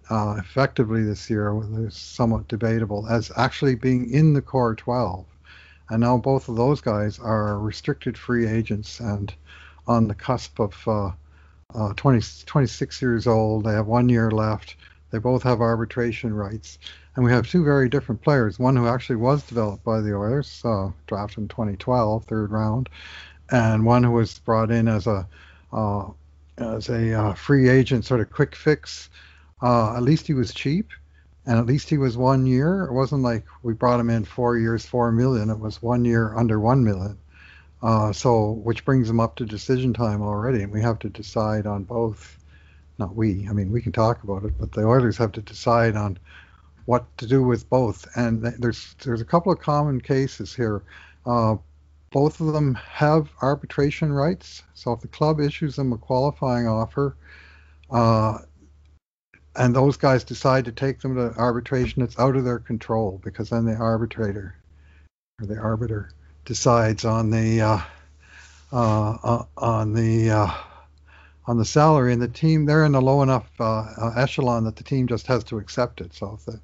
[0.10, 1.62] uh, effectively this year.
[1.90, 5.26] Somewhat debatable as actually being in the core 12,
[5.92, 9.34] and now both of those guys are restricted free agents and
[9.88, 11.12] on the cusp of uh,
[11.76, 13.66] uh, 20, 26 years old.
[13.66, 14.78] They have one year left.
[15.12, 16.80] They both have arbitration rights.
[17.16, 18.58] And we have two very different players.
[18.58, 22.88] One who actually was developed by the Oilers, uh, drafted in 2012, third round,
[23.50, 25.28] and one who was brought in as a
[25.74, 26.10] uh,
[26.58, 29.10] as a uh, free agent, sort of quick fix.
[29.62, 30.90] Uh, at least he was cheap,
[31.46, 32.86] and at least he was one year.
[32.86, 35.50] It wasn't like we brought him in four years, four million.
[35.50, 37.18] It was one year under one million.
[37.82, 41.66] Uh, so, which brings him up to decision time already, and we have to decide
[41.66, 42.38] on both.
[43.00, 43.48] Not we.
[43.50, 46.20] I mean, we can talk about it, but the Oilers have to decide on
[46.86, 48.08] what to do with both.
[48.16, 50.84] And there's there's a couple of common cases here.
[51.26, 51.56] Uh,
[52.12, 54.64] both of them have arbitration rights.
[54.76, 57.16] So if the club issues them a qualifying offer,
[57.90, 58.40] uh,
[59.56, 63.50] and those guys decide to take them to arbitration, it's out of their control because
[63.50, 64.56] then the arbitrator
[65.40, 66.12] or the arbiter
[66.46, 67.82] decides on the uh,
[68.72, 70.52] uh, uh on the uh,
[71.48, 74.76] on the salary, and the team they're in a low enough uh, uh, echelon that
[74.76, 76.14] the team just has to accept it.
[76.14, 76.60] So if the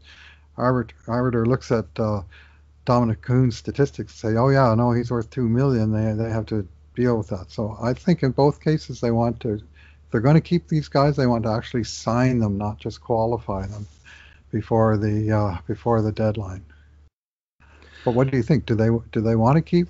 [0.56, 1.94] arbiter, arbiter looks at
[2.86, 5.92] Dominic Kahun's statistics and say, oh yeah, no, he's worth two million.
[5.92, 7.52] They they have to deal with that.
[7.52, 9.62] So I think in both cases they want to,
[10.12, 13.66] they're going to keep these guys, they want to actually sign them, not just qualify
[13.68, 13.88] them
[14.52, 16.66] before the uh, before the deadline.
[18.06, 18.66] But what do you think?
[18.66, 19.90] Do they do they want to keep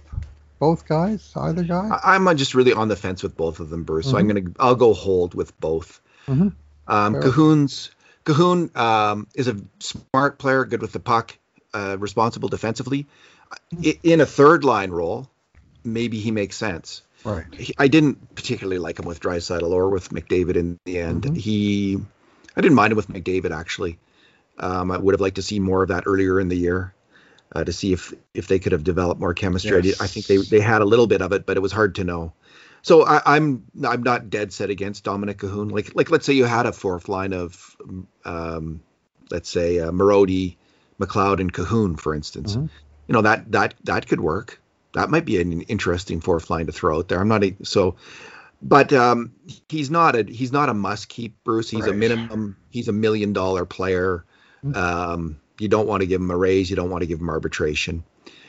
[0.59, 1.99] both guys, either guy?
[2.03, 4.07] I'm just really on the fence with both of them, Bruce.
[4.07, 4.11] Mm-hmm.
[4.11, 6.01] So I'm gonna I'll go hold with both.
[6.27, 6.49] Mm-hmm.
[6.87, 7.91] Um, Kahun's
[8.27, 11.37] Kahun um, is a smart player, good with the puck,
[11.73, 13.07] uh, responsible defensively.
[14.03, 15.29] In a third line role,
[15.85, 17.03] maybe he makes sense.
[17.23, 17.45] Right.
[17.53, 21.23] He, I didn't particularly like him with Draisaitl or with McDavid in the end.
[21.23, 21.35] Mm-hmm.
[21.35, 21.97] He,
[22.55, 23.99] I didn't mind him with McDavid actually.
[24.59, 26.93] Um, I would have liked to see more of that earlier in the year.
[27.49, 29.79] Uh, to see if if they could have developed more chemistry.
[29.81, 30.01] Yes.
[30.01, 31.95] I, I, think they they had a little bit of it, but it was hard
[31.95, 32.33] to know.
[32.81, 35.71] So I, am I'm, I'm not dead set against Dominic Kahun.
[35.71, 37.77] Like like let's say you had a fourth line of
[38.25, 38.81] um,
[39.31, 40.57] let's say uh, Marody,
[40.99, 42.57] McLeod, and Kahun, for instance.
[42.57, 42.67] Mm-hmm.
[43.07, 44.61] You know that that that could work.
[44.93, 47.19] That might be an interesting fourth line to throw out there.
[47.19, 47.95] I'm not a, so,
[48.61, 49.33] but um,
[49.69, 51.43] he's not a he's not a must keep.
[51.43, 51.69] Bruce.
[51.69, 51.91] He's right.
[51.91, 52.57] a minimum.
[52.69, 54.25] He's a million dollar player.
[54.63, 54.75] Mm-hmm.
[54.75, 56.69] Um, you don't want to give him a raise.
[56.69, 58.03] You don't want to give him arbitration.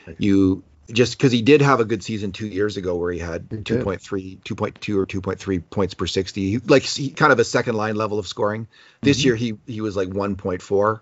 [0.07, 0.15] Right.
[0.17, 3.47] You just because he did have a good season two years ago where he had
[3.49, 8.19] 2.3 2.2 or 2.3 points per 60 like he, kind of a second line level
[8.19, 8.67] of scoring
[9.01, 9.27] this mm-hmm.
[9.27, 10.99] year he he was like 1.4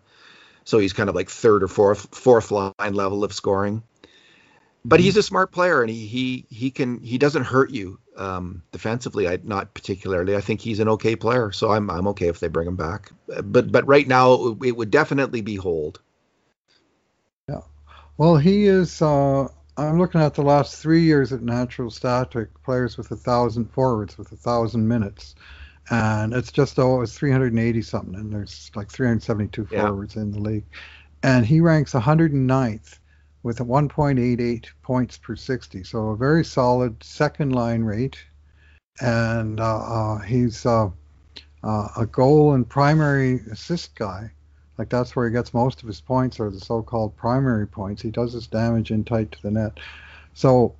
[0.63, 3.83] so he's kind of like third or fourth fourth line level of scoring
[4.87, 5.05] but mm-hmm.
[5.05, 9.27] he's a smart player and he he he can he doesn't hurt you um, defensively.
[9.27, 10.35] I not particularly.
[10.35, 13.11] I think he's an okay player so I'm I'm okay if they bring him back.
[13.43, 15.99] But but right now it would definitely be hold
[17.49, 17.61] yeah.
[18.17, 22.49] Well he is uh I'm looking at the last three years at Natural Stat Trick
[22.63, 25.35] players with a thousand forwards with a thousand minutes,
[25.89, 29.81] and it's just oh it's 380 something, and there's like 372 yeah.
[29.81, 30.65] forwards in the league,
[31.21, 32.99] and he ranks 109th
[33.47, 38.17] with a 1.88 points per 60, so a very solid second line rate,
[39.01, 40.89] and uh, uh, he's uh,
[41.63, 44.31] uh a goal and primary assist guy
[44.77, 48.01] like that's where he gets most of his points, or the so-called primary points.
[48.01, 49.79] He does his damage in tight to the net.
[50.33, 50.75] So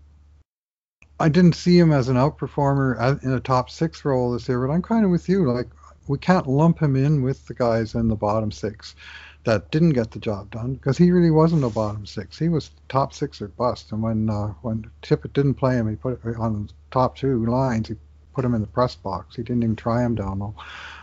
[1.19, 4.71] I didn't see him as an outperformer in a top six role this year, but
[4.71, 5.51] I'm kind of with you.
[5.51, 5.67] Like
[6.07, 8.95] we can't lump him in with the guys in the bottom six
[9.43, 12.37] that didn't get the job done because he really wasn't a bottom six.
[12.37, 13.91] He was top six or bust.
[13.91, 17.45] And when uh, when Tippett didn't play him, he put it on the top two
[17.45, 17.87] lines.
[17.87, 17.95] He
[18.33, 19.35] put him in the press box.
[19.35, 20.55] He didn't even try him down low.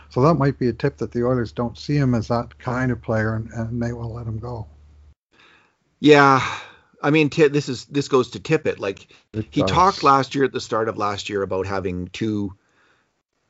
[0.09, 2.91] So that might be a tip that the Oilers don't see him as that kind
[2.91, 4.67] of player, and, and they will let him go.
[5.99, 6.41] Yeah,
[7.01, 8.79] I mean, t- this is this goes to Tippett.
[8.79, 9.71] Like it he does.
[9.71, 12.55] talked last year at the start of last year about having two,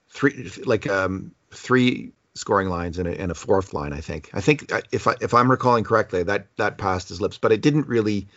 [0.09, 3.93] three, like um, three scoring lines and a, and a fourth line.
[3.93, 4.29] I think.
[4.33, 7.51] I think uh, if I, if I'm recalling correctly, that that passed his lips, but
[7.51, 8.27] it didn't really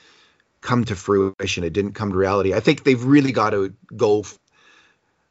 [0.61, 1.64] come to fruition.
[1.64, 2.54] It didn't come to reality.
[2.54, 4.38] I think they've really got to go, f-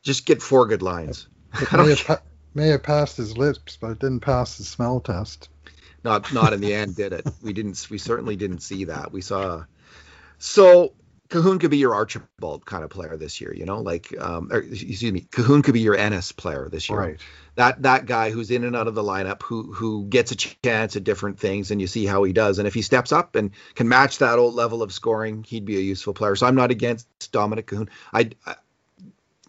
[0.01, 1.27] just get four good lines.
[1.60, 2.21] It,
[2.53, 5.49] may have passed his lips, but it didn't pass the smell test.
[6.03, 7.27] Not not in the end, did it?
[7.41, 7.86] We didn't.
[7.89, 9.12] We certainly didn't see that.
[9.12, 9.65] We saw.
[10.39, 10.93] So
[11.30, 14.60] Kahun could be your Archibald kind of player this year, you know, like um, or,
[14.60, 17.00] excuse me, Kahun could be your Ennis player this year.
[17.00, 17.20] Right.
[17.56, 20.96] That that guy who's in and out of the lineup, who who gets a chance
[20.96, 22.60] at different things, and you see how he does.
[22.60, 25.78] And if he steps up and can match that old level of scoring, he'd be
[25.78, 26.36] a useful player.
[26.36, 27.90] So I'm not against Dominic Kahun.
[28.13, 28.56] I, I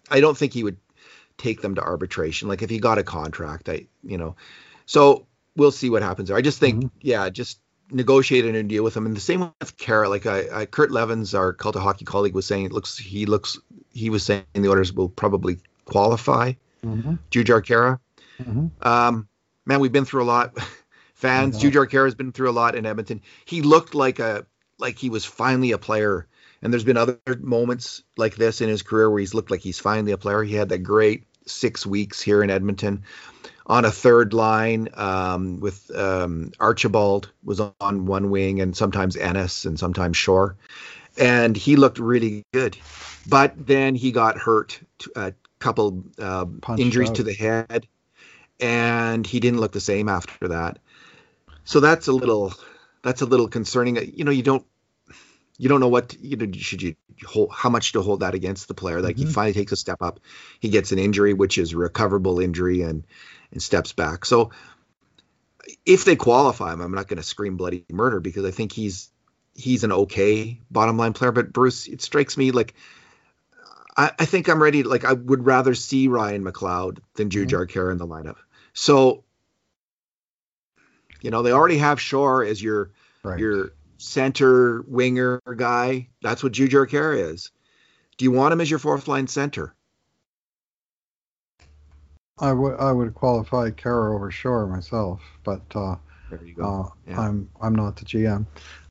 [0.09, 0.77] I don't think he would
[1.37, 2.47] take them to arbitration.
[2.47, 4.35] Like if he got a contract, I you know,
[4.85, 6.37] so we'll see what happens there.
[6.37, 6.97] I just think, mm-hmm.
[7.01, 7.59] yeah, just
[7.91, 9.05] negotiate a new deal with him.
[9.05, 10.09] And the same with Khaira.
[10.09, 13.25] Like I, I Kurt Leavins, our cult of hockey colleague, was saying, it looks he
[13.25, 13.57] looks
[13.93, 16.53] he was saying the Oilers will probably qualify
[16.85, 17.15] mm-hmm.
[17.31, 17.99] Jujhar Khaira.
[18.41, 18.87] Mm-hmm.
[18.87, 19.27] Um,
[19.65, 20.57] man, we've been through a lot.
[21.13, 21.61] Fans.
[21.61, 23.21] Jujhar Khaira has been through a lot in Edmonton.
[23.45, 24.45] He looked like a
[24.77, 26.27] like he was finally a player.
[26.61, 29.79] And there's been other moments like this in his career where he's looked like he's
[29.79, 30.43] finally a player.
[30.43, 33.03] He had that great six weeks here in Edmonton.
[33.69, 39.65] On a third line um, with um, Archibald was on one wing, and sometimes Ennis
[39.65, 40.55] and sometimes Shore,
[41.17, 42.75] and he looked really good.
[43.27, 44.79] But then he got hurt,
[45.15, 47.15] a couple uh, injuries out.
[47.17, 47.87] to the head,
[48.59, 50.79] and he didn't look the same after that.
[51.63, 52.53] So that's a little
[53.03, 53.97] that's a little concerning.
[54.15, 54.65] You know, you don't
[55.59, 58.67] you don't know what you know should you hold how much to hold that against
[58.67, 59.27] the player like mm-hmm.
[59.27, 60.19] he finally takes a step up
[60.59, 63.05] he gets an injury which is a recoverable injury and
[63.51, 64.49] and steps back so
[65.85, 69.11] if they qualify him i'm not going to scream bloody murder because i think he's
[69.53, 72.73] he's an okay bottom line player but bruce it strikes me like
[73.97, 77.91] i, I think i'm ready like i would rather see ryan mcleod than Jujhar mm-hmm.
[77.91, 78.37] In the lineup
[78.73, 79.25] so
[81.21, 82.91] you know they already have shore as your
[83.23, 83.39] right.
[83.39, 86.07] your center winger guy.
[86.21, 87.51] That's what Juju Khaira is.
[88.17, 89.75] Do you want him as your fourth line center?
[92.39, 95.95] I would I would qualify Khaira over Shore myself, but uh,
[96.29, 96.63] There you go.
[96.63, 97.19] uh, Yeah.
[97.19, 98.45] I'm I'm not the GM.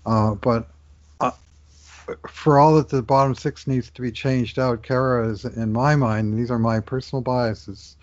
[0.04, 0.68] Uh, but
[1.20, 1.30] uh,
[2.28, 5.96] for all that the bottom six needs to be changed out, Khaira is in my
[5.96, 6.38] mind.
[6.38, 7.96] These are my personal biases,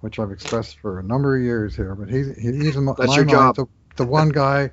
[0.00, 1.94] which I've expressed for a number of years here.
[1.94, 3.56] But he's he's in my That's my your mind job.
[3.56, 3.66] the,
[4.04, 4.72] the one guy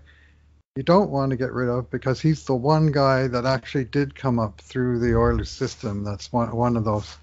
[0.75, 4.13] you don't want to get rid of because he's the one guy that actually did
[4.13, 6.03] come up through the Oilers system.
[6.03, 7.17] That's one one of those.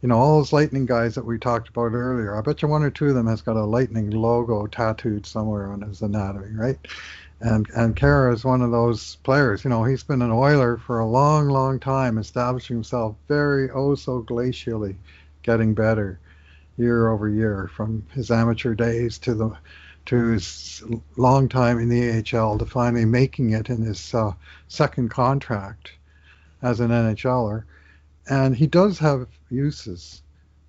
[0.00, 2.36] You know, all those lightning guys that we talked about earlier.
[2.36, 5.70] I bet you one or two of them has got a lightning logo tattooed somewhere
[5.70, 6.78] on his anatomy, right?
[7.40, 9.64] And and Khaira is one of those players.
[9.64, 13.96] You know, he's been an Oiler for a long, long time, establishing himself very oh
[13.96, 14.96] so glacially,
[15.42, 16.18] getting better
[16.78, 19.54] year over year from his amateur days to the
[20.06, 20.82] to his
[21.16, 24.32] long time in the AHL to finally making it in his uh,
[24.68, 25.92] second contract
[26.62, 27.64] as an NHLer.
[28.28, 30.22] And he does have uses.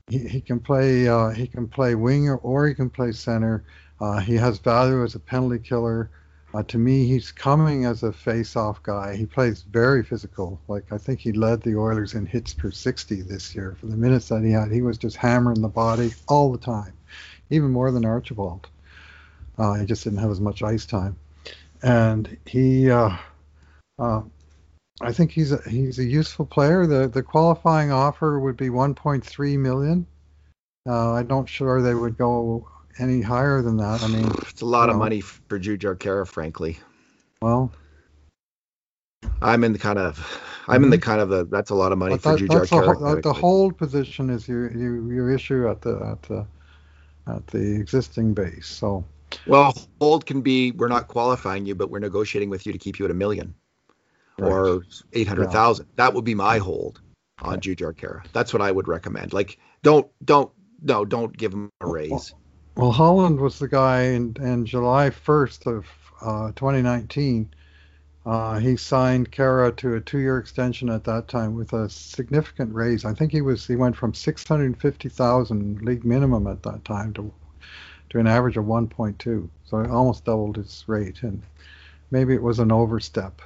[0.09, 3.63] He, he can play uh, he can play winger or he can play center.
[3.99, 6.09] Uh, he has value as a penalty killer.
[6.53, 9.13] Uh, to me, he's coming as a face-off guy.
[9.15, 10.61] He plays very physical.
[10.69, 13.75] Like I think he led the Oilers in hits per 60 this year.
[13.79, 16.93] For the minutes that he had, he was just hammering the body all the time,
[17.49, 18.69] even more than Archibald.
[19.57, 21.15] Uh, he just didn't have as much ice time,
[21.81, 22.89] and he.
[22.89, 23.15] Uh,
[23.97, 24.21] uh,
[25.01, 26.85] I think he's a he's a useful player.
[26.85, 30.05] The the qualifying offer would be 1.3 million.
[30.87, 32.67] Uh, I'm not sure they would go
[32.99, 34.03] any higher than that.
[34.03, 34.99] I mean, It's a lot of no.
[34.99, 36.77] money for Jujhar Khaira, frankly.
[37.41, 37.71] well,
[39.41, 41.45] I'm in the kind of, I'm in the kind of the.
[41.45, 44.47] That's a lot of money but for that, Jujhar that's the, the hold position is
[44.47, 46.45] your your, your issue at the at the
[47.27, 48.67] at the existing base.
[48.67, 49.03] So
[49.47, 52.99] Well, hold can be we're not qualifying you, but we're negotiating with you to keep
[52.99, 53.53] you at a million
[54.39, 54.81] or
[55.13, 55.87] eight hundred thousand.
[55.95, 57.01] That would be my hold
[57.41, 58.25] on Jujhar Khaira.
[58.33, 59.33] That's what I would recommend.
[59.33, 62.33] Like, don't don't no, don't give him a raise.
[62.75, 65.87] Well, Holland was the guy in, in July 1st of
[66.21, 67.53] uh, 2019.
[68.25, 73.05] Uh, he signed Khaira to a two-year extension at that time with a significant raise.
[73.05, 77.31] I think he was he went from 650,000 league minimum at that time to
[78.09, 79.49] to an average of 1.2.
[79.65, 81.41] So it almost doubled its rate, and
[82.11, 83.41] maybe it was an overstep.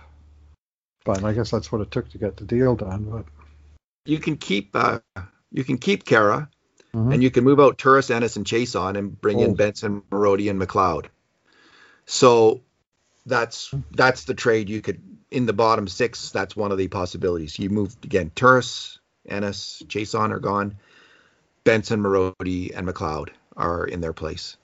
[1.06, 3.06] But I guess that's what it took to get the deal done.
[3.06, 3.26] But
[4.06, 5.00] You can keep uh,
[5.52, 6.50] you can keep Khaira,
[6.94, 7.14] Mhm.
[7.14, 9.44] and you can move out Turris, Ennis, and Chiasson, and bring Oh.
[9.44, 11.06] in Benson, Marody, and McLeod.
[12.06, 12.62] So
[13.26, 16.32] that's that's the trade you could in the bottom six.
[16.32, 17.60] That's one of the possibilities.
[17.60, 18.32] You move again.
[18.36, 20.78] Turris, Ennis, Chiasson are gone.
[21.64, 24.58] Benson, Marody, and McLeod are in their place,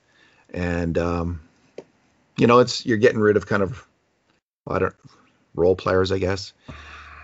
[0.54, 1.42] and um,
[2.38, 3.88] you know it's you're getting rid of kind of
[4.68, 4.96] I don't
[5.56, 6.54] role players, I guess,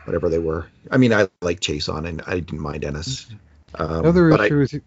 [0.05, 0.67] whatever they were.
[0.89, 3.27] I mean, I like Chiasson, and I didn't mind Ennis.
[3.75, 4.81] Um, The other I- issue is you,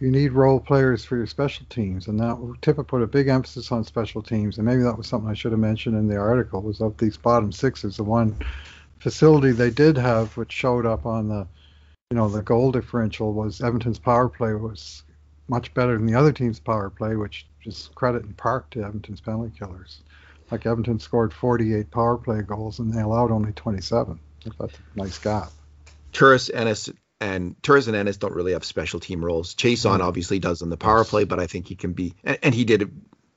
[0.00, 3.70] you, need role players for your special teams, and that Tippett put a big emphasis
[3.72, 6.62] on special teams, and maybe that was something I should have mentioned in the article.
[6.62, 8.36] Was of these bottom sixes, the one
[9.00, 11.46] facility they did have, which showed up on the,
[12.10, 15.02] you know, the goal differential was Edmonton's power play was
[15.48, 19.20] much better than the other team's power play, which is credit in part to Edmonton's
[19.20, 20.00] penalty killers.
[20.50, 24.18] Like Edmonton scored 48 power play goals, and they allowed only 27.
[24.44, 25.50] That's a nice gap.
[26.12, 26.88] Turris, Ennis,
[27.20, 29.54] and Turris and Ennis don't really have special team roles.
[29.54, 32.54] Chiasson obviously does on the power play, but I think he can be, and, and
[32.54, 32.90] he did it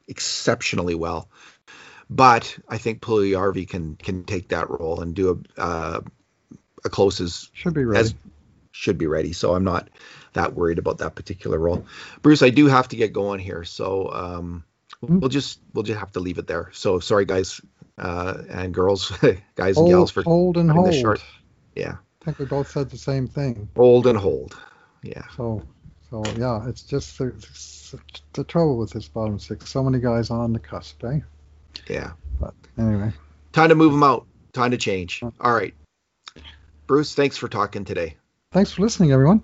[0.07, 1.29] exceptionally well.
[2.09, 6.01] But I think Puljujarvi can can take that role and do a uh,
[6.83, 7.99] a close as Should be ready.
[7.99, 8.15] as
[8.71, 9.33] should be ready.
[9.33, 9.89] So I'm not
[10.33, 11.85] that worried about that particular role.
[12.21, 14.63] Bruce, I do have to get going here, so um,
[15.01, 16.69] we'll just we'll just have to leave it there.
[16.73, 17.61] So sorry, guys
[17.97, 19.11] uh, and girls,
[19.55, 20.87] guys and hold, gals for hold and hold.
[20.87, 21.23] this short.
[21.75, 21.97] Yeah.
[22.21, 23.69] I think we both said the same thing.
[23.75, 24.57] hold and hold.
[25.03, 25.23] Yeah.
[25.35, 25.63] So,
[26.09, 27.99] so yeah, it's just the, the,
[28.33, 29.69] the trouble with this bottom six.
[29.69, 31.19] So many guys on the cusp, eh?
[31.87, 32.11] Yeah.
[32.39, 33.11] But anyway,
[33.53, 34.27] Time to move them out.
[34.53, 35.21] Time to change.
[35.23, 35.73] All right.
[36.87, 38.17] Bruce, thanks for talking today.
[38.51, 39.43] thanks for listening, everyone.